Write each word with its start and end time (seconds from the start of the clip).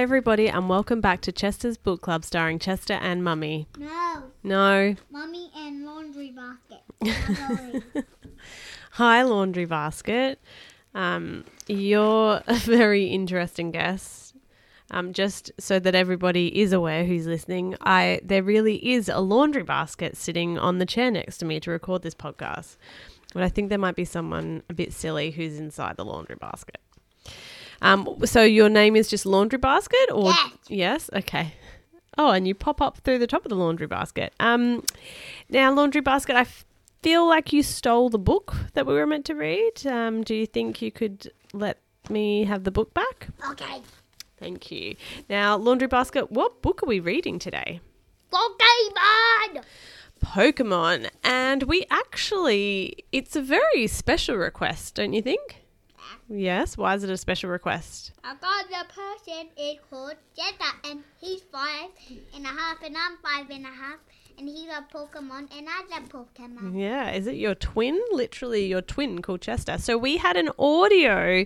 Hi, 0.00 0.04
everybody, 0.04 0.48
and 0.48 0.66
welcome 0.66 1.02
back 1.02 1.20
to 1.20 1.30
Chester's 1.30 1.76
Book 1.76 2.00
Club 2.00 2.24
starring 2.24 2.58
Chester 2.58 2.94
and 2.94 3.22
Mummy. 3.22 3.66
No, 3.78 4.22
No. 4.42 4.96
mummy 5.10 5.50
and 5.54 5.84
laundry 5.84 6.32
basket. 6.32 7.92
Hi, 8.92 9.20
Laundry 9.20 9.66
Basket. 9.66 10.40
Um, 10.94 11.44
you're 11.68 12.40
a 12.46 12.54
very 12.54 13.08
interesting 13.08 13.72
guest. 13.72 14.34
Um, 14.90 15.12
just 15.12 15.52
so 15.58 15.78
that 15.78 15.94
everybody 15.94 16.58
is 16.58 16.72
aware 16.72 17.04
who's 17.04 17.26
listening, 17.26 17.76
I 17.82 18.20
there 18.24 18.42
really 18.42 18.76
is 18.94 19.10
a 19.10 19.20
laundry 19.20 19.64
basket 19.64 20.16
sitting 20.16 20.58
on 20.58 20.78
the 20.78 20.86
chair 20.86 21.10
next 21.10 21.36
to 21.38 21.44
me 21.44 21.60
to 21.60 21.70
record 21.70 22.00
this 22.00 22.14
podcast. 22.14 22.78
But 23.34 23.42
I 23.42 23.50
think 23.50 23.68
there 23.68 23.76
might 23.78 23.96
be 23.96 24.06
someone 24.06 24.62
a 24.70 24.72
bit 24.72 24.94
silly 24.94 25.30
who's 25.30 25.58
inside 25.60 25.98
the 25.98 26.06
laundry 26.06 26.36
basket. 26.40 26.78
Um, 27.82 28.16
so 28.24 28.42
your 28.42 28.68
name 28.68 28.96
is 28.96 29.08
just 29.08 29.24
Laundry 29.26 29.58
Basket, 29.58 30.10
or 30.12 30.24
Yes. 30.30 30.50
yes, 30.68 31.10
okay. 31.14 31.54
Oh, 32.18 32.30
and 32.30 32.46
you 32.46 32.54
pop 32.54 32.80
up 32.82 32.98
through 32.98 33.18
the 33.18 33.26
top 33.26 33.44
of 33.44 33.48
the 33.50 33.54
laundry 33.56 33.86
basket. 33.86 34.34
Um, 34.40 34.84
now, 35.48 35.72
laundry 35.72 36.00
basket, 36.02 36.36
I 36.36 36.40
f- 36.42 36.66
feel 37.02 37.26
like 37.26 37.52
you 37.52 37.62
stole 37.62 38.10
the 38.10 38.18
book 38.18 38.54
that 38.74 38.84
we 38.86 38.92
were 38.94 39.06
meant 39.06 39.24
to 39.26 39.34
read. 39.34 39.86
Um, 39.86 40.22
do 40.22 40.34
you 40.34 40.44
think 40.44 40.82
you 40.82 40.90
could 40.92 41.30
let 41.54 41.78
me 42.10 42.44
have 42.44 42.64
the 42.64 42.70
book 42.70 42.92
back? 42.92 43.28
okay. 43.52 43.80
Thank 44.38 44.70
you. 44.70 44.96
Now, 45.28 45.56
laundry 45.56 45.86
basket, 45.88 46.30
what 46.32 46.62
book 46.62 46.82
are 46.82 46.86
we 46.86 46.98
reading 46.98 47.38
today? 47.38 47.80
Pokemon! 48.32 49.62
Pokemon, 50.24 51.08
and 51.24 51.62
we 51.64 51.86
actually, 51.90 53.04
it's 53.12 53.36
a 53.36 53.42
very 53.42 53.86
special 53.86 54.36
request, 54.36 54.94
don't 54.96 55.12
you 55.12 55.22
think? 55.22 55.59
Yes. 56.28 56.76
Why 56.76 56.94
is 56.94 57.04
it 57.04 57.10
a 57.10 57.16
special 57.16 57.50
request? 57.50 58.12
I 58.24 58.34
got 58.34 58.68
the 58.68 58.84
person 58.92 59.48
is 59.56 59.76
called 59.90 60.16
Jetta 60.36 60.88
and 60.90 61.02
he's 61.20 61.42
five 61.52 61.90
and 62.34 62.44
a 62.44 62.48
half 62.48 62.82
and 62.82 62.96
I'm 62.96 63.16
five 63.22 63.50
and 63.50 63.64
a 63.64 63.68
half 63.68 63.98
and 64.38 64.48
he's 64.48 64.68
a 64.68 64.86
Pokemon 64.92 65.48
and 65.56 65.68
I 65.68 65.82
love 65.90 66.08
Pokemon. 66.08 66.80
Yeah, 66.80 67.10
is 67.10 67.26
it 67.26 67.36
your 67.36 67.54
twin? 67.54 68.00
Literally 68.12 68.66
your 68.66 68.80
twin 68.80 69.20
called 69.22 69.42
Chester. 69.42 69.76
So 69.78 69.98
we 69.98 70.16
had 70.16 70.36
an 70.36 70.50
audio 70.58 71.44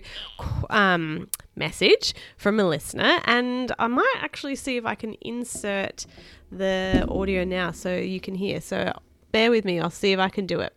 um, 0.69 1.27
message 1.55 2.13
from 2.37 2.59
a 2.59 2.63
listener, 2.63 3.19
and 3.25 3.73
I 3.77 3.87
might 3.87 4.15
actually 4.21 4.55
see 4.55 4.77
if 4.77 4.85
I 4.85 4.95
can 4.95 5.15
insert 5.21 6.05
the 6.51 7.05
audio 7.09 7.43
now 7.43 7.71
so 7.71 7.95
you 7.95 8.21
can 8.21 8.35
hear. 8.35 8.61
So 8.61 8.93
bear 9.31 9.51
with 9.51 9.65
me, 9.65 9.79
I'll 9.79 9.89
see 9.89 10.13
if 10.13 10.19
I 10.19 10.29
can 10.29 10.45
do 10.45 10.61
it. 10.61 10.73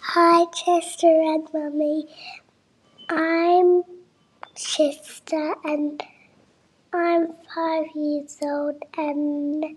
Hi, 0.00 0.44
Chester 0.52 1.06
and 1.06 1.48
Mummy. 1.54 2.06
I'm 3.08 3.84
Chester 4.56 5.54
and 5.64 6.02
I'm 6.92 7.34
five 7.54 7.86
years 7.94 8.38
old 8.42 8.82
and 8.96 9.76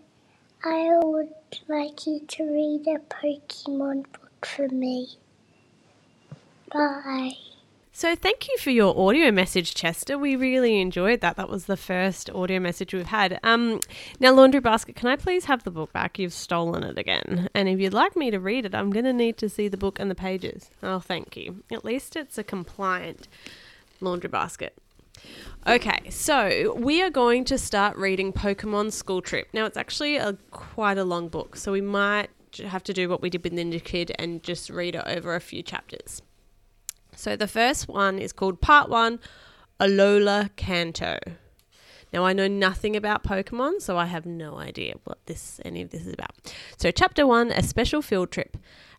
I 0.65 0.99
would 1.03 1.33
like 1.67 2.07
you 2.07 2.21
to 2.27 2.43
read 2.45 2.87
a 2.87 2.99
Pokemon 2.99 4.05
book 4.13 4.45
for 4.45 4.67
me. 4.69 5.17
Bye. 6.73 7.33
So 7.93 8.15
thank 8.15 8.47
you 8.47 8.57
for 8.57 8.69
your 8.69 8.97
audio 8.97 9.31
message, 9.31 9.75
Chester. 9.75 10.17
We 10.17 10.37
really 10.37 10.79
enjoyed 10.79 11.19
that. 11.21 11.35
That 11.35 11.49
was 11.49 11.65
the 11.65 11.75
first 11.75 12.29
audio 12.29 12.57
message 12.59 12.93
we've 12.93 13.05
had. 13.05 13.37
Um, 13.43 13.81
now, 14.19 14.31
Laundry 14.31 14.61
Basket, 14.61 14.95
can 14.95 15.09
I 15.09 15.17
please 15.17 15.45
have 15.45 15.63
the 15.65 15.71
book 15.71 15.91
back? 15.91 16.17
You've 16.17 16.33
stolen 16.33 16.83
it 16.83 16.97
again. 16.97 17.49
And 17.53 17.67
if 17.67 17.79
you'd 17.81 17.93
like 17.93 18.15
me 18.15 18.31
to 18.31 18.39
read 18.39 18.65
it, 18.65 18.73
I'm 18.73 18.91
going 18.91 19.05
to 19.05 19.13
need 19.13 19.37
to 19.37 19.49
see 19.49 19.67
the 19.67 19.77
book 19.77 19.99
and 19.99 20.09
the 20.09 20.15
pages. 20.15 20.69
Oh, 20.81 20.99
thank 20.99 21.35
you. 21.35 21.63
At 21.69 21.83
least 21.83 22.15
it's 22.15 22.37
a 22.37 22.45
compliant 22.45 23.27
Laundry 23.99 24.29
Basket. 24.29 24.73
Okay, 25.67 26.09
so 26.09 26.73
we 26.75 27.03
are 27.03 27.11
going 27.11 27.43
to 27.45 27.57
start 27.57 27.97
reading 27.97 28.31
Pokemon 28.31 28.93
School 28.93 29.21
Trip. 29.21 29.49
Now, 29.53 29.65
it's 29.65 29.77
actually 29.77 30.15
a 30.15 30.37
quite 30.49 30.97
a 30.97 31.03
long 31.03 31.27
book, 31.27 31.57
so 31.57 31.73
we 31.73 31.81
might 31.81 32.29
have 32.65 32.83
to 32.85 32.93
do 32.93 33.09
what 33.09 33.21
we 33.21 33.29
did 33.29 33.43
with 33.43 33.53
Ninja 33.53 33.83
Kid 33.83 34.13
and 34.17 34.41
just 34.41 34.69
read 34.69 34.95
it 34.95 35.03
over 35.05 35.35
a 35.35 35.41
few 35.41 35.61
chapters. 35.61 36.21
So 37.21 37.35
the 37.35 37.47
first 37.47 37.87
one 37.87 38.17
is 38.17 38.33
called 38.33 38.61
Part 38.61 38.89
One, 38.89 39.19
Alola 39.79 40.49
Kanto. 40.55 41.19
Now 42.11 42.25
I 42.25 42.33
know 42.33 42.47
nothing 42.47 42.95
about 42.95 43.23
Pokemon, 43.23 43.79
so 43.79 43.95
I 43.95 44.07
have 44.07 44.25
no 44.25 44.57
idea 44.57 44.95
what 45.03 45.23
this 45.27 45.61
any 45.63 45.83
of 45.83 45.91
this 45.91 46.07
is 46.07 46.13
about. 46.13 46.31
So 46.77 46.89
chapter 46.89 47.27
one, 47.27 47.51
a 47.51 47.61
special 47.61 48.01
field 48.01 48.31
trip. 48.31 48.57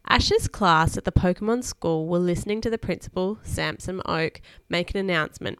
Ash's 0.09 0.47
class 0.47 0.97
at 0.97 1.05
the 1.05 1.11
Pokemon 1.11 1.65
school 1.65 2.07
were 2.07 2.21
listening 2.21 2.61
to 2.61 2.71
the 2.71 2.79
principal, 2.79 3.41
Samson 3.43 4.01
Oak, 4.07 4.41
make 4.69 4.93
an 4.93 4.99
announcement. 4.99 5.59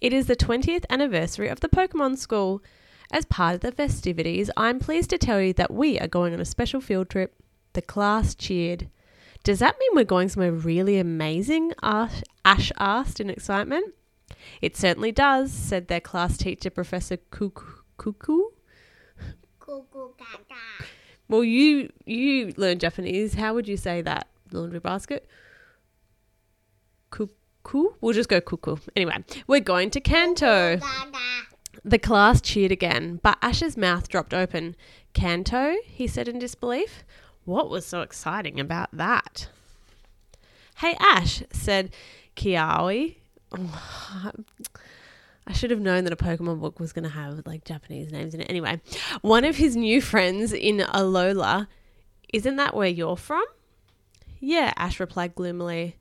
It 0.00 0.12
is 0.12 0.26
the 0.26 0.34
20th 0.34 0.86
anniversary 0.90 1.46
of 1.46 1.60
the 1.60 1.68
Pokemon 1.68 2.18
school. 2.18 2.64
As 3.12 3.26
part 3.26 3.54
of 3.54 3.60
the 3.60 3.70
festivities, 3.70 4.50
I'm 4.56 4.80
pleased 4.80 5.10
to 5.10 5.18
tell 5.18 5.40
you 5.40 5.52
that 5.52 5.72
we 5.72 6.00
are 6.00 6.08
going 6.08 6.34
on 6.34 6.40
a 6.40 6.44
special 6.44 6.80
field 6.80 7.08
trip. 7.08 7.36
The 7.74 7.82
class 7.82 8.34
cheered. 8.34 8.90
Does 9.46 9.60
that 9.60 9.76
mean 9.78 9.90
we're 9.94 10.02
going 10.02 10.28
somewhere 10.28 10.50
really 10.50 10.98
amazing? 10.98 11.72
Ash 11.80 12.72
asked 12.78 13.20
in 13.20 13.30
excitement. 13.30 13.94
It 14.60 14.76
certainly 14.76 15.12
does, 15.12 15.52
said 15.52 15.86
their 15.86 16.00
class 16.00 16.36
teacher, 16.36 16.68
Professor 16.68 17.18
Cuckoo. 17.30 17.76
Cuckoo? 17.96 18.42
Well, 21.28 21.44
you 21.44 21.92
you 22.04 22.54
learn 22.56 22.80
Japanese. 22.80 23.34
How 23.34 23.54
would 23.54 23.68
you 23.68 23.76
say 23.76 24.02
that? 24.02 24.26
Laundry 24.50 24.80
basket. 24.80 25.28
Cuckoo. 27.10 27.90
We'll 28.00 28.14
just 28.14 28.28
go 28.28 28.40
cuckoo. 28.40 28.78
Anyway, 28.96 29.24
we're 29.46 29.60
going 29.60 29.90
to 29.90 30.00
Kanto. 30.00 30.78
Gaga. 30.78 31.18
The 31.84 32.00
class 32.00 32.40
cheered 32.40 32.72
again, 32.72 33.20
but 33.22 33.38
Ash's 33.42 33.76
mouth 33.76 34.08
dropped 34.08 34.34
open. 34.34 34.74
Kanto? 35.14 35.76
he 35.84 36.08
said 36.08 36.26
in 36.26 36.40
disbelief. 36.40 37.04
What 37.46 37.70
was 37.70 37.86
so 37.86 38.02
exciting 38.02 38.58
about 38.58 38.90
that? 38.92 39.48
Hey, 40.78 40.96
Ash, 40.98 41.44
said 41.52 41.94
Kiawe. 42.34 43.14
I 45.48 45.52
should 45.52 45.70
have 45.70 45.80
known 45.80 46.02
that 46.04 46.12
a 46.12 46.16
Pokemon 46.16 46.60
book 46.60 46.80
was 46.80 46.92
going 46.92 47.04
to 47.04 47.08
have 47.08 47.46
like 47.46 47.64
Japanese 47.64 48.10
names 48.10 48.34
in 48.34 48.40
it. 48.40 48.50
Anyway, 48.50 48.80
one 49.22 49.44
of 49.44 49.56
his 49.56 49.76
new 49.76 50.00
friends 50.00 50.52
in 50.52 50.78
Alola. 50.78 51.68
Isn't 52.34 52.56
that 52.56 52.74
where 52.74 52.88
you're 52.88 53.16
from? 53.16 53.44
Yeah, 54.40 54.72
Ash 54.76 54.98
replied 54.98 55.36
gloomily. 55.36 55.98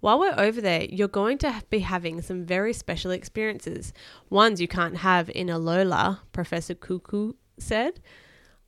While 0.00 0.18
we're 0.18 0.34
over 0.38 0.62
there, 0.62 0.84
you're 0.84 1.08
going 1.08 1.36
to 1.38 1.62
be 1.68 1.80
having 1.80 2.22
some 2.22 2.46
very 2.46 2.72
special 2.72 3.10
experiences, 3.10 3.92
ones 4.30 4.62
you 4.62 4.68
can't 4.68 4.96
have 4.96 5.28
in 5.34 5.48
Alola, 5.48 6.20
Professor 6.32 6.74
Cuckoo 6.74 7.34
said. 7.58 8.00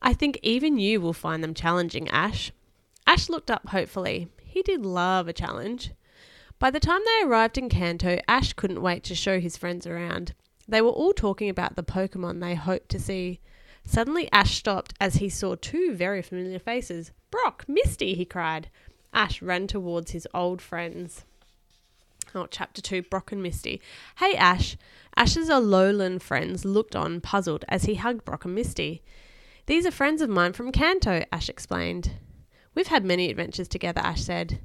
I 0.01 0.13
think 0.13 0.39
even 0.41 0.79
you 0.79 1.01
will 1.01 1.13
find 1.13 1.43
them 1.43 1.53
challenging, 1.53 2.07
Ash. 2.09 2.51
Ash 3.05 3.29
looked 3.29 3.51
up 3.51 3.69
hopefully. 3.69 4.29
He 4.43 4.61
did 4.61 4.85
love 4.85 5.27
a 5.27 5.33
challenge. 5.33 5.91
By 6.57 6.71
the 6.71 6.79
time 6.79 7.01
they 7.05 7.25
arrived 7.25 7.57
in 7.57 7.69
Kanto, 7.69 8.19
Ash 8.27 8.53
couldn't 8.53 8.81
wait 8.81 9.03
to 9.05 9.15
show 9.15 9.39
his 9.39 9.57
friends 9.57 9.87
around. 9.87 10.33
They 10.67 10.81
were 10.81 10.89
all 10.89 11.13
talking 11.13 11.49
about 11.49 11.75
the 11.75 11.83
Pokemon 11.83 12.39
they 12.39 12.55
hoped 12.55 12.89
to 12.89 12.99
see. 12.99 13.39
Suddenly, 13.85 14.29
Ash 14.31 14.57
stopped 14.57 14.93
as 14.99 15.15
he 15.15 15.29
saw 15.29 15.55
two 15.55 15.93
very 15.93 16.21
familiar 16.21 16.59
faces. 16.59 17.11
Brock, 17.31 17.65
Misty, 17.67 18.13
he 18.13 18.25
cried. 18.25 18.69
Ash 19.13 19.41
ran 19.41 19.67
towards 19.67 20.11
his 20.11 20.27
old 20.33 20.61
friends. 20.61 21.25
Oh, 22.35 22.45
chapter 22.45 22.81
2 22.81 23.03
Brock 23.03 23.31
and 23.31 23.41
Misty. 23.41 23.81
Hey, 24.17 24.35
Ash. 24.35 24.77
Ash's 25.15 25.49
Alolan 25.49 26.21
friends 26.21 26.63
looked 26.65 26.95
on, 26.95 27.21
puzzled, 27.21 27.65
as 27.67 27.85
he 27.85 27.95
hugged 27.95 28.23
Brock 28.25 28.45
and 28.45 28.53
Misty. 28.53 29.01
These 29.69 29.85
are 29.85 29.91
friends 29.91 30.23
of 30.23 30.31
mine 30.31 30.53
from 30.53 30.71
Kanto, 30.71 31.23
Ash 31.31 31.47
explained. 31.47 32.13
We've 32.73 32.87
had 32.87 33.05
many 33.05 33.29
adventures 33.29 33.67
together, 33.67 34.01
Ash 34.01 34.23
said. 34.23 34.61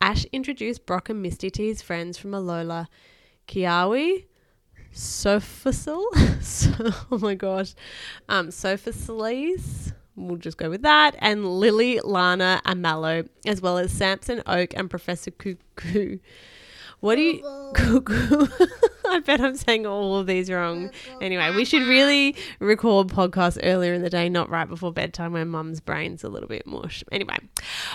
Ash 0.00 0.24
introduced 0.32 0.86
Brock 0.86 1.10
and 1.10 1.20
Misty 1.20 1.50
to 1.50 1.62
his 1.62 1.82
friends 1.82 2.16
from 2.16 2.30
Alola. 2.30 2.86
Kiawe, 3.46 4.24
Sophasil, 4.90 6.42
so, 6.42 6.70
oh 7.12 7.18
my 7.18 7.34
gosh, 7.34 7.74
um, 8.30 8.48
Sophaciles, 8.48 9.92
we'll 10.16 10.38
just 10.38 10.56
go 10.56 10.70
with 10.70 10.80
that, 10.80 11.14
and 11.18 11.44
Lillie, 11.44 12.00
Lana, 12.02 12.62
and 12.64 12.80
Mallow, 12.80 13.24
as 13.44 13.60
well 13.60 13.76
as 13.76 13.92
Samson 13.92 14.42
Oak 14.46 14.72
and 14.74 14.88
Professor 14.88 15.30
Cuckoo. 15.30 16.20
What 17.02 17.16
do 17.16 17.22
you, 17.22 17.42
Cuckoo? 17.74 18.46
I 19.08 19.18
bet 19.18 19.40
I'm 19.40 19.56
saying 19.56 19.86
all 19.86 20.18
of 20.18 20.28
these 20.28 20.48
wrong. 20.48 20.88
Anyway, 21.20 21.50
we 21.50 21.64
should 21.64 21.82
really 21.82 22.36
record 22.60 23.08
podcasts 23.08 23.58
earlier 23.60 23.92
in 23.92 24.02
the 24.02 24.08
day, 24.08 24.28
not 24.28 24.48
right 24.48 24.68
before 24.68 24.92
bedtime 24.92 25.32
when 25.32 25.48
mum's 25.48 25.80
brain's 25.80 26.22
a 26.22 26.28
little 26.28 26.48
bit 26.48 26.64
mush. 26.64 27.02
Anyway, 27.10 27.38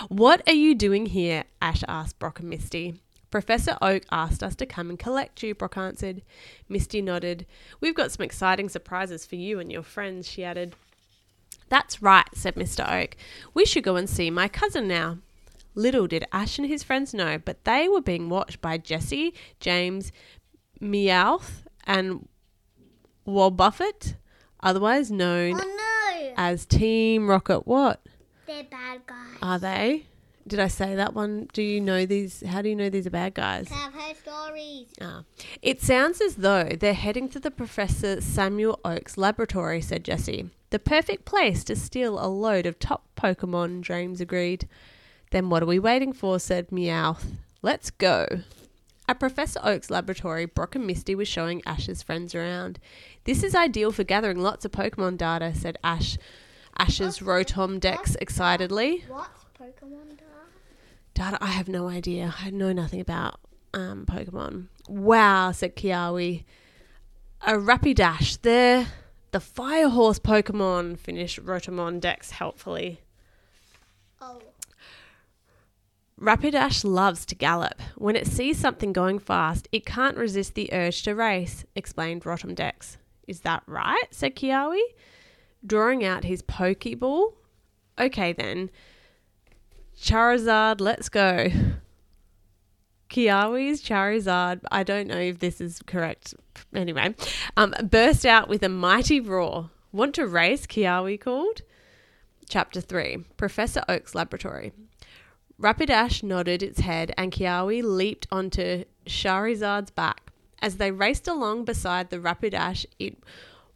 what 0.08 0.42
are 0.46 0.52
you 0.52 0.74
doing 0.74 1.06
here? 1.06 1.44
Ash 1.62 1.82
asked 1.88 2.18
Brock 2.18 2.40
and 2.40 2.50
Misty. 2.50 3.00
Professor 3.30 3.78
Oak 3.80 4.02
asked 4.10 4.42
us 4.42 4.54
to 4.56 4.66
come 4.66 4.90
and 4.90 4.98
collect 4.98 5.42
you, 5.42 5.54
Brock 5.54 5.78
answered. 5.78 6.20
Misty 6.68 7.00
nodded. 7.00 7.46
We've 7.80 7.94
got 7.94 8.12
some 8.12 8.24
exciting 8.24 8.68
surprises 8.68 9.24
for 9.24 9.36
you 9.36 9.58
and 9.58 9.72
your 9.72 9.82
friends, 9.82 10.28
she 10.28 10.44
added. 10.44 10.74
That's 11.70 12.02
right, 12.02 12.28
said 12.34 12.56
Mr. 12.56 12.86
Oak. 12.86 13.16
We 13.54 13.64
should 13.64 13.84
go 13.84 13.96
and 13.96 14.08
see 14.08 14.28
my 14.28 14.48
cousin 14.48 14.86
now. 14.86 15.16
Little 15.78 16.08
did 16.08 16.26
Ash 16.32 16.58
and 16.58 16.66
his 16.66 16.82
friends 16.82 17.14
know, 17.14 17.38
but 17.38 17.64
they 17.64 17.88
were 17.88 18.00
being 18.00 18.28
watched 18.28 18.60
by 18.60 18.78
Jessie, 18.78 19.32
James, 19.60 20.10
Meowth, 20.80 21.62
and 21.86 22.26
Wobbuffet, 23.26 24.14
otherwise 24.60 25.10
known 25.10 25.54
Oh 25.60 26.20
no! 26.26 26.32
as 26.36 26.66
Team 26.66 27.28
Rocket. 27.28 27.66
What 27.66 28.00
They're 28.46 28.64
bad 28.64 29.06
guys. 29.06 29.36
are 29.40 29.58
they? 29.58 30.06
Did 30.46 30.60
I 30.60 30.68
say 30.68 30.94
that 30.94 31.12
one? 31.14 31.48
Do 31.52 31.62
you 31.62 31.80
know 31.80 32.06
these? 32.06 32.42
How 32.46 32.62
do 32.62 32.70
you 32.70 32.74
know 32.76 32.88
these 32.88 33.06
are 33.06 33.10
bad 33.10 33.34
guys? 33.34 33.68
I've 33.70 33.92
heard 33.92 34.16
stories. 34.16 34.86
Ah. 35.00 35.22
It 35.60 35.82
sounds 35.82 36.20
as 36.22 36.36
though 36.36 36.70
they're 36.80 36.94
heading 36.94 37.28
to 37.30 37.38
the 37.38 37.50
Professor 37.50 38.20
Samuel 38.22 38.80
Oak's 38.84 39.18
laboratory, 39.18 39.82
said 39.82 40.04
Jessie. 40.04 40.48
The 40.70 40.78
perfect 40.78 41.24
place 41.26 41.64
to 41.64 41.76
steal 41.76 42.18
a 42.18 42.26
load 42.28 42.64
of 42.66 42.78
top 42.78 43.04
Pokemon, 43.16 43.82
James 43.82 44.20
agreed. 44.22 44.66
Then 45.30 45.50
what 45.50 45.62
are 45.62 45.66
we 45.66 45.78
waiting 45.78 46.12
for? 46.12 46.38
said 46.38 46.68
Meowth. 46.68 47.24
Let's 47.62 47.90
go. 47.90 48.26
At 49.08 49.20
Professor 49.20 49.60
Oak's 49.64 49.90
laboratory, 49.90 50.44
Brock 50.44 50.74
and 50.74 50.86
Misty 50.86 51.14
were 51.14 51.24
showing 51.24 51.62
Ash's 51.64 52.02
friends 52.02 52.34
around. 52.34 52.78
This 53.24 53.42
is 53.42 53.54
ideal 53.54 53.90
for 53.90 54.04
gathering 54.04 54.38
lots 54.38 54.64
of 54.64 54.72
Pokemon 54.72 55.16
data, 55.16 55.54
said 55.54 55.78
Ash. 55.82 56.18
Ash's 56.76 57.18
Rotom 57.18 57.80
Dex 57.80 58.16
excitedly. 58.16 59.04
What's 59.08 59.44
Pokemon 59.58 60.10
data? 60.10 60.24
Data, 61.14 61.38
I 61.40 61.48
have 61.48 61.68
no 61.68 61.88
idea. 61.88 62.34
I 62.38 62.50
know 62.50 62.72
nothing 62.72 63.00
about 63.00 63.40
um, 63.72 64.06
Pokemon. 64.06 64.66
Wow, 64.88 65.52
said 65.52 65.74
Kiawe. 65.74 66.44
A 67.42 67.52
Rapidash. 67.52 68.40
They're 68.42 68.86
the 69.30 69.40
Fire 69.40 69.88
Horse 69.88 70.18
Pokemon, 70.18 70.98
finished 70.98 71.44
Rotomon 71.44 72.00
Dex 72.00 72.32
helpfully. 72.32 73.00
Oh. 74.20 74.40
Rapidash 76.20 76.84
loves 76.84 77.24
to 77.26 77.36
gallop. 77.36 77.80
When 77.96 78.16
it 78.16 78.26
sees 78.26 78.58
something 78.58 78.92
going 78.92 79.20
fast, 79.20 79.68
it 79.70 79.86
can't 79.86 80.16
resist 80.16 80.54
the 80.54 80.68
urge 80.72 81.02
to 81.04 81.14
race, 81.14 81.64
explained 81.76 82.24
Rotom 82.24 82.54
Dex. 82.56 82.98
Is 83.28 83.40
that 83.40 83.62
right? 83.66 84.06
said 84.10 84.34
Kiawe, 84.34 84.80
drawing 85.64 86.04
out 86.04 86.24
his 86.24 86.42
Pokeball. 86.42 87.34
Okay 88.00 88.32
then. 88.32 88.70
Charizard, 89.96 90.80
let's 90.80 91.08
go. 91.08 91.48
Kiawe's 93.10 93.82
Charizard, 93.82 94.60
I 94.72 94.82
don't 94.82 95.06
know 95.06 95.18
if 95.18 95.38
this 95.38 95.60
is 95.60 95.80
correct. 95.86 96.34
Anyway, 96.74 97.14
um, 97.56 97.74
burst 97.84 98.26
out 98.26 98.48
with 98.48 98.62
a 98.64 98.68
mighty 98.68 99.20
roar. 99.20 99.70
Want 99.92 100.16
to 100.16 100.26
race? 100.26 100.66
Kiawe 100.66 101.20
called. 101.20 101.62
Chapter 102.48 102.80
3 102.80 103.18
Professor 103.36 103.84
Oak's 103.88 104.14
Laboratory. 104.14 104.72
Rapidash 105.60 106.22
nodded 106.22 106.62
its 106.62 106.80
head 106.80 107.12
and 107.16 107.32
Kiawe 107.32 107.82
leaped 107.82 108.28
onto 108.30 108.84
Charizard's 109.06 109.90
back. 109.90 110.30
As 110.60 110.76
they 110.76 110.92
raced 110.92 111.26
along 111.26 111.64
beside 111.64 112.10
the 112.10 112.18
Rapidash, 112.18 112.86
it 112.98 113.16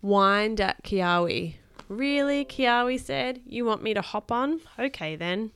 whined 0.01 0.61
at 0.61 0.85
Kiawe. 0.85 1.55
Really, 1.89 2.45
Kiawe 2.45 3.01
said, 3.01 3.41
you 3.45 3.65
want 3.65 3.83
me 3.83 3.95
to 3.95 4.01
hop 4.01 4.31
on? 4.31 4.61
Okay 4.79 5.17
then. 5.17 5.51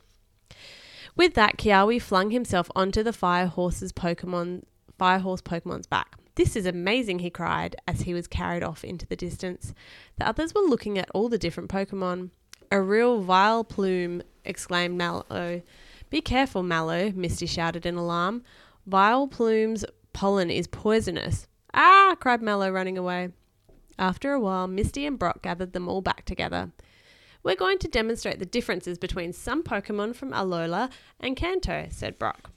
With 1.15 1.33
that, 1.35 1.57
Kiawe 1.57 2.01
flung 2.01 2.31
himself 2.31 2.69
onto 2.75 3.03
the 3.03 3.13
Fire 3.13 3.47
Horse's 3.47 3.93
Pokemon 3.93 4.63
Fire 4.97 5.19
Horse 5.19 5.41
Pokemon's 5.41 5.87
back. 5.87 6.15
This 6.35 6.55
is 6.55 6.65
amazing, 6.65 7.19
he 7.19 7.29
cried 7.29 7.75
as 7.87 8.01
he 8.01 8.13
was 8.13 8.27
carried 8.27 8.63
off 8.63 8.83
into 8.83 9.05
the 9.07 9.15
distance. 9.15 9.73
The 10.17 10.27
others 10.27 10.53
were 10.53 10.61
looking 10.61 10.97
at 10.97 11.09
all 11.11 11.29
the 11.29 11.37
different 11.37 11.69
Pokemon. 11.69 12.31
A 12.71 12.81
real 12.81 13.23
Vileplume, 13.23 14.23
exclaimed 14.43 14.97
Mallow. 14.97 15.61
Be 16.09 16.21
careful, 16.21 16.63
Mallow, 16.63 17.11
Misty 17.15 17.45
shouted 17.45 17.85
in 17.85 17.95
alarm. 17.95 18.43
Vileplume's 18.89 19.85
pollen 20.13 20.49
is 20.49 20.67
poisonous. 20.67 21.47
Ah! 21.73 22.15
cried 22.19 22.41
Mallow, 22.41 22.69
running 22.71 22.97
away. 22.97 23.29
After 23.99 24.31
a 24.31 24.39
while, 24.39 24.67
Misty 24.67 25.05
and 25.05 25.19
Brock 25.19 25.41
gathered 25.41 25.73
them 25.73 25.87
all 25.87 26.01
back 26.01 26.25
together. 26.25 26.71
We're 27.43 27.55
going 27.55 27.79
to 27.79 27.87
demonstrate 27.87 28.39
the 28.39 28.45
differences 28.45 28.97
between 28.97 29.33
some 29.33 29.63
Pokemon 29.63 30.15
from 30.15 30.31
Alola 30.31 30.89
and 31.19 31.35
Kanto, 31.35 31.87
said 31.89 32.17
Brock. 32.19 32.51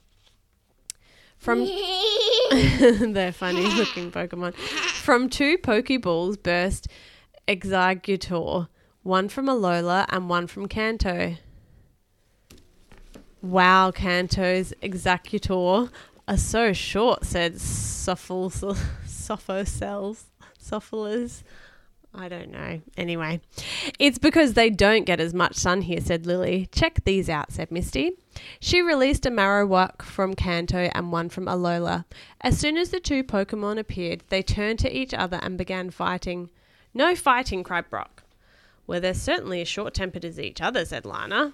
From 1.37 1.59
they're 2.51 3.31
funny 3.31 3.65
looking 3.65 4.11
Pokemon. 4.11 4.53
From 4.53 5.29
two 5.29 5.57
Pokeballs 5.57 6.41
burst 6.41 6.87
Exeggutor, 7.47 8.67
one 9.03 9.27
from 9.27 9.47
Alola 9.47 10.05
and 10.09 10.29
one 10.29 10.45
from 10.47 10.67
Kanto. 10.67 11.37
Wow, 13.41 13.91
Kanto's 13.91 14.73
Exeggutor 14.83 15.89
are 16.27 16.37
so 16.37 16.73
short, 16.73 17.25
said 17.25 17.55
Sophil- 17.55 18.51
Sophocells. 19.05 20.23
Sophilas. 20.61 21.43
I 22.13 22.27
don't 22.27 22.51
know. 22.51 22.81
Anyway, 22.97 23.39
it's 23.97 24.19
because 24.19 24.53
they 24.53 24.69
don't 24.69 25.05
get 25.05 25.21
as 25.21 25.33
much 25.33 25.55
sun 25.55 25.81
here, 25.81 26.01
said 26.01 26.25
Lillie. 26.25 26.67
Check 26.71 27.03
these 27.05 27.29
out, 27.29 27.51
said 27.53 27.71
Misty. 27.71 28.11
She 28.59 28.81
released 28.81 29.25
a 29.25 29.31
Marowak 29.31 30.01
from 30.01 30.35
Kanto 30.35 30.89
and 30.93 31.11
one 31.11 31.29
from 31.29 31.45
Alola. 31.45 32.03
As 32.41 32.59
soon 32.59 32.77
as 32.77 32.89
the 32.89 32.99
two 32.99 33.23
Pokemon 33.23 33.79
appeared, 33.79 34.23
they 34.27 34.43
turned 34.43 34.79
to 34.79 34.95
each 34.95 35.13
other 35.13 35.39
and 35.41 35.57
began 35.57 35.89
fighting. 35.89 36.49
No 36.93 37.15
fighting, 37.15 37.63
cried 37.63 37.89
Brock. 37.89 38.23
Well, 38.85 38.99
they're 38.99 39.13
certainly 39.13 39.61
as 39.61 39.69
short 39.69 39.93
tempered 39.93 40.25
as 40.25 40.39
each 40.39 40.61
other, 40.61 40.83
said 40.83 41.05
Lana. 41.05 41.53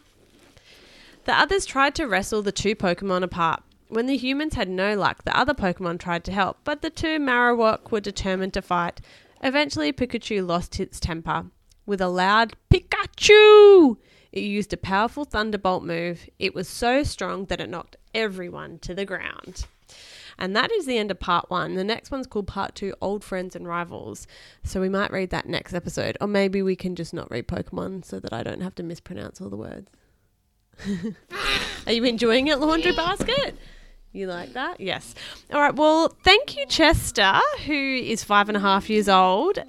The 1.28 1.38
others 1.38 1.66
tried 1.66 1.94
to 1.96 2.08
wrestle 2.08 2.42
the 2.42 2.54
two 2.54 2.74
Pokemon 2.74 3.22
apart. 3.22 3.62
When 3.90 4.06
the 4.06 4.16
humans 4.16 4.56
had 4.56 4.70
no 4.70 4.96
luck, 4.96 5.26
the 5.26 5.38
other 5.38 5.54
Pokemon 5.54 6.00
tried 6.00 6.24
to 6.24 6.32
help, 6.32 6.60
but 6.64 6.82
the 6.82 6.90
two 6.90 7.20
Marowak 7.20 7.92
were 7.92 8.00
determined 8.00 8.54
to 8.54 8.62
fight. 8.62 9.02
Eventually, 9.44 9.92
Pikachu 9.92 10.48
lost 10.48 10.80
its 10.80 11.02
temper. 11.02 11.48
With 11.86 12.00
a 12.00 12.08
loud 12.08 12.54
Pikachu! 12.72 13.98
It 14.32 14.40
used 14.40 14.72
a 14.72 14.78
powerful 14.78 15.26
thunderbolt 15.26 15.84
move. 15.84 16.30
It 16.40 16.56
was 16.56 16.70
so 16.70 17.04
strong 17.04 17.44
that 17.48 17.60
it 17.60 17.70
knocked 17.70 17.98
everyone 18.16 18.80
to 18.80 18.96
the 18.96 19.04
ground. 19.04 19.66
And 20.38 20.56
that 20.56 20.72
is 20.72 20.86
the 20.86 20.98
end 20.98 21.12
of 21.12 21.20
part 21.20 21.50
one. 21.50 21.76
The 21.76 21.84
next 21.84 22.10
one's 22.10 22.28
called 22.28 22.48
part 22.48 22.74
two 22.74 22.96
Old 23.02 23.26
Friends 23.26 23.54
and 23.54 23.68
Rivals. 23.68 24.28
So 24.64 24.80
we 24.80 24.88
might 24.88 25.12
read 25.12 25.32
that 25.32 25.50
next 25.50 25.74
episode. 25.74 26.18
Or 26.22 26.28
maybe 26.28 26.62
we 26.62 26.78
can 26.78 26.96
just 26.96 27.14
not 27.14 27.30
read 27.30 27.50
Pokemon 27.50 28.06
so 28.06 28.18
that 28.18 28.32
I 28.32 28.44
don't 28.44 28.62
have 28.62 28.76
to 28.76 28.84
mispronounce 28.84 29.42
all 29.42 29.50
the 29.50 29.58
words. 29.58 29.92
Are 31.88 31.92
you 31.92 32.04
enjoying 32.04 32.48
it, 32.48 32.60
Laundry 32.60 32.94
Basket? 32.96 33.58
You 34.12 34.28
like 34.28 34.54
that? 34.54 34.80
Yes. 34.80 35.14
All 35.54 35.62
right. 35.62 35.76
Well, 35.76 36.10
thank 36.24 36.58
you, 36.58 36.66
Chester, 36.66 37.40
who 37.66 37.74
is 37.74 38.24
five 38.24 38.48
and 38.50 38.58
a 38.58 38.60
half 38.60 38.90
years 38.90 39.08
old, 39.10 39.60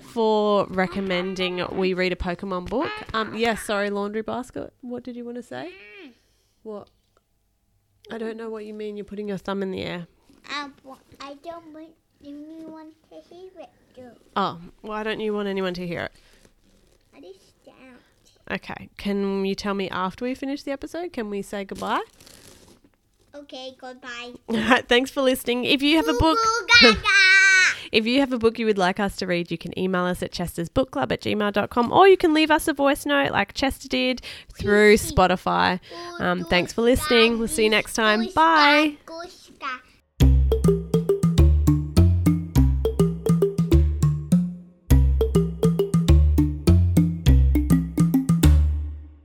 for 0.00 0.66
recommending 0.70 1.64
we 1.76 1.94
read 1.94 2.12
a 2.12 2.16
Pokemon 2.16 2.68
book. 2.68 2.90
Um, 3.12 3.34
yes. 3.36 3.62
sorry, 3.62 3.90
Laundry 3.90 4.22
Basket. 4.22 4.72
What 4.80 5.04
did 5.04 5.16
you 5.16 5.24
want 5.24 5.36
to 5.36 5.42
say? 5.42 5.72
What? 6.62 6.88
I 8.10 8.16
don't 8.18 8.36
know 8.36 8.48
what 8.48 8.64
you 8.64 8.72
mean. 8.72 8.96
You're 8.96 9.04
putting 9.04 9.28
your 9.28 9.36
thumb 9.36 9.62
in 9.62 9.70
the 9.70 9.82
air. 9.82 10.06
I, 10.48 10.70
wa- 10.82 10.96
I 11.20 11.34
don't 11.44 11.74
want 11.74 11.90
anyone 12.24 12.92
to 13.10 13.16
hear 13.28 13.50
it, 13.60 13.68
though. 13.94 14.12
Oh, 14.34 14.60
why 14.80 15.02
don't 15.02 15.20
you 15.20 15.34
want 15.34 15.48
anyone 15.48 15.74
to 15.74 15.86
hear 15.86 16.04
it? 16.04 16.12
I 18.48 18.56
just 18.56 18.68
don't. 18.68 18.78
Okay. 18.78 18.88
Can 18.96 19.44
you 19.44 19.54
tell 19.54 19.74
me 19.74 19.88
after 19.90 20.24
we 20.24 20.34
finish 20.34 20.62
the 20.62 20.72
episode? 20.72 21.12
Can 21.12 21.30
we 21.30 21.42
say 21.42 21.64
goodbye? 21.64 22.02
Okay, 23.34 23.74
goodbye. 23.78 24.32
All 24.48 24.56
right. 24.56 24.88
Thanks 24.88 25.10
for 25.10 25.22
listening. 25.22 25.64
If 25.64 25.82
you 25.82 25.96
have 25.96 26.08
a 26.08 26.14
book. 26.14 26.38
If 27.90 28.06
you 28.06 28.20
have 28.20 28.32
a 28.32 28.38
book 28.38 28.58
you 28.58 28.66
would 28.66 28.76
like 28.76 29.00
us 29.00 29.16
to 29.16 29.26
read, 29.26 29.50
you 29.50 29.56
can 29.56 29.78
email 29.78 30.04
us 30.04 30.22
at 30.22 30.30
chestersbookclub 30.30 31.10
at 31.10 31.22
gmail.com 31.22 31.92
or 31.92 32.06
you 32.06 32.18
can 32.18 32.34
leave 32.34 32.50
us 32.50 32.68
a 32.68 32.74
voice 32.74 33.06
note 33.06 33.30
like 33.30 33.54
Chester 33.54 33.88
did 33.88 34.20
through 34.52 34.96
Spotify. 34.96 35.80
Um, 36.20 36.44
thanks 36.44 36.72
for 36.72 36.82
listening. 36.82 37.38
We'll 37.38 37.48
see 37.48 37.64
you 37.64 37.70
next 37.70 37.94
time. 37.94 38.28
Bye. 38.34 38.96